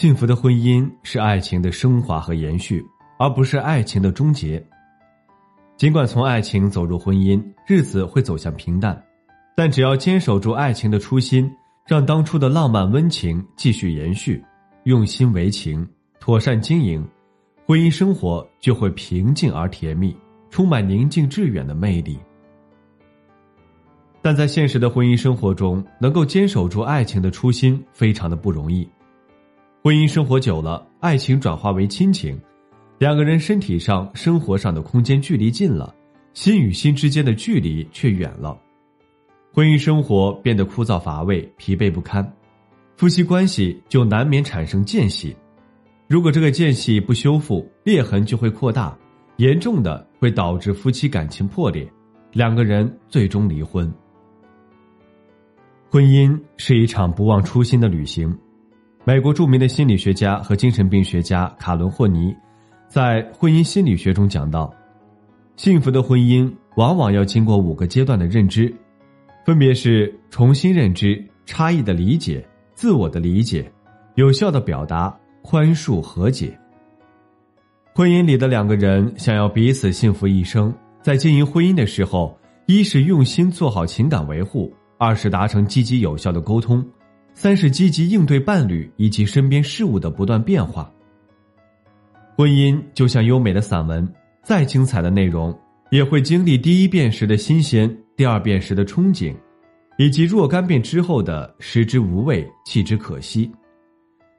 [0.00, 2.86] 幸福的婚姻是爱情的升华和延续，
[3.18, 4.64] 而不是爱情的终结。
[5.76, 8.96] 尽管从爱情走入婚姻，日子会走向平淡，
[9.56, 11.50] 但只要坚守住爱情的初心，
[11.84, 14.40] 让当初的浪漫温情继续延续，
[14.84, 15.84] 用心为情，
[16.20, 17.04] 妥善经营，
[17.66, 20.16] 婚姻生活就会平静而甜蜜，
[20.48, 22.16] 充满宁静致远的魅力。
[24.22, 28.88] 但在现实的婚姻生活中，能够坚守住爱情的初心，非常的不容易。
[29.80, 32.36] 婚姻生活久了，爱情转化为亲情，
[32.98, 35.94] 两个人身体上、生活上的空间距离近了，
[36.34, 38.58] 心与心之间的距离却远了，
[39.54, 42.28] 婚姻生活变得枯燥乏味、疲惫不堪，
[42.96, 45.34] 夫妻关系就难免产生间隙。
[46.08, 48.98] 如果这个间隙不修复，裂痕就会扩大，
[49.36, 51.88] 严重的会导致夫妻感情破裂，
[52.32, 53.90] 两个人最终离婚。
[55.88, 58.36] 婚姻是一场不忘初心的旅行。
[59.08, 62.36] 美国著名的心理学家和精神病学家卡伦霍尼，
[62.88, 64.70] 在婚姻心理学中讲到，
[65.56, 68.70] 幸福的婚姻往往要经过五个阶段的认知，
[69.46, 73.72] 分别是重新认知、差异的理解、自我的理解、
[74.16, 76.54] 有效的表达、宽恕和解。
[77.94, 80.70] 婚姻里的两个人想要彼此幸福一生，
[81.00, 86.86] 在经营婚姻的时候，一是用心做好情感维护，二是达成积极有效的沟通。
[87.40, 90.92] 三是积极应对伴侣以及身边事物的不断变化。
[92.36, 94.12] 婚姻就像优美的散文，
[94.42, 95.56] 再精彩的内容
[95.92, 99.32] 也会经历第一遍时的新鲜，第二遍时的憧憬，
[99.98, 103.48] 以及若干遍之后的食之无味，弃之可惜。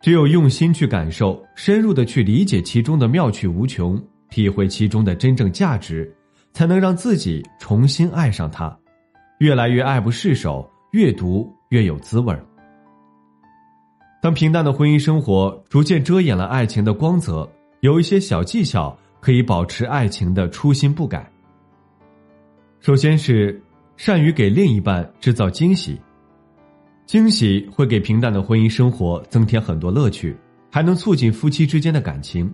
[0.00, 6.12] 只有用心去感受，深入的去理解其中的妙趣无穷，体会其中的真正价值，
[6.52, 8.76] 才能让自己重新爱上它，
[9.38, 12.44] 越来越爱不释手，越读越有滋味儿。
[14.20, 17.50] 当平淡的婚姻生活逐渐遮掩了爱情的光泽，
[17.80, 21.30] 有一些小技巧可以保持爱情的初心不改。
[22.80, 23.58] 首先是
[23.96, 25.98] 善于给另一半制造惊喜，
[27.06, 30.36] 惊喜会给平淡的婚姻生活增添很多乐趣，
[30.70, 32.52] 还能促进夫妻之间的感情。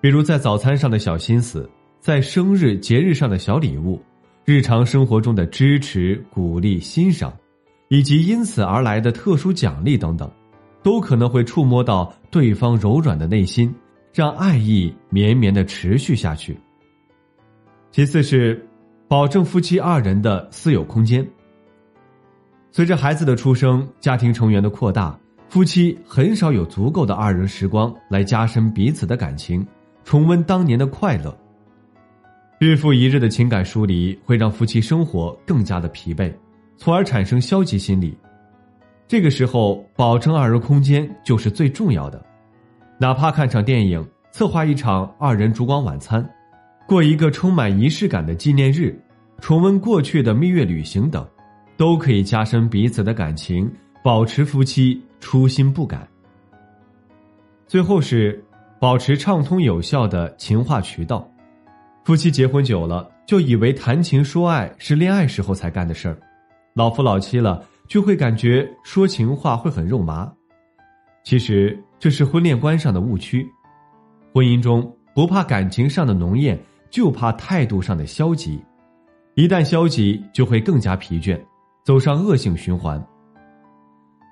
[0.00, 1.68] 比如在早餐上的小心思，
[2.00, 4.02] 在生日节日上的小礼物，
[4.46, 7.30] 日常生活中的支持、鼓励、欣赏，
[7.88, 10.30] 以及因此而来的特殊奖励等等。
[10.82, 13.74] 都可能会触摸到对方柔软的内心，
[14.12, 16.58] 让爱意绵绵的持续下去。
[17.90, 18.66] 其次是，
[19.06, 21.26] 保证夫妻二人的私有空间。
[22.70, 29.66] 随着孩子的出生，家庭成员的扩大，夫妻很少有足够的二人时光来加深彼此的感情，
[30.04, 31.36] 重温当年的快乐。
[32.58, 36.32] 日复一日的情感疏离，会让夫妻生活更加的疲惫，
[36.78, 38.16] 从而产生消极心理。
[39.12, 42.24] 这个时候，保证二人空间就是最重要的，
[42.96, 46.26] 哪怕看场电影、策划一场二人烛光晚餐、
[46.88, 48.98] 过一个充满仪式感的纪念日、
[49.38, 51.28] 重温过去的蜜月旅行等，
[51.76, 53.70] 都可以加深彼此的感情，
[54.02, 56.08] 保持夫妻初心不改。
[57.66, 58.42] 最后是
[58.80, 61.30] 保持畅通有效的情话渠道，
[62.02, 66.16] 夫妻结婚久了，就以为谈情说爱是恋爱时候才干的事儿，
[66.72, 67.62] 老夫老妻了。
[67.92, 70.32] 就会感觉说情话会很肉麻，
[71.24, 73.46] 其实这是婚恋观上的误区。
[74.32, 76.58] 婚姻中不怕感情上的浓艳，
[76.88, 78.58] 就怕态度上的消极。
[79.34, 81.38] 一旦消极，就会更加疲倦，
[81.84, 82.98] 走上恶性循环。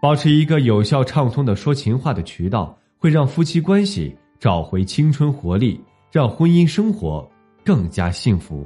[0.00, 5.80] 保持一个有效畅通的说情话的渠道，会让夫妻关系找回青春活力，
[6.12, 7.28] 让婚姻生活
[7.64, 8.64] 更加幸福。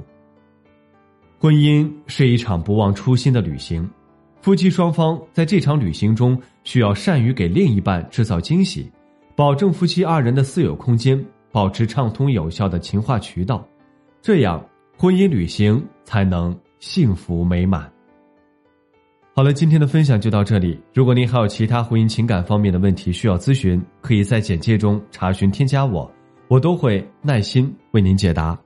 [1.39, 3.89] 婚姻是一场不忘初心的旅行。
[4.43, 8.91] 夫妻双方在这场旅行中，需要善于给另一半制造惊喜，
[9.37, 11.17] 保证夫妻二人的私有空间，
[11.49, 13.65] 保持畅通有效的情话渠道，
[14.21, 14.61] 这样
[14.97, 17.89] 婚姻旅行才能幸福美满。
[19.33, 20.77] 好了，今天的分享就到这里。
[20.93, 26.11] 如果您还有其他婚姻情感方面的问题需要咨询，可以在简介中查询添加我，
[26.49, 28.59] 我都会耐心为您解答。